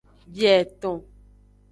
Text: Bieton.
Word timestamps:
Bieton. 0.33 0.97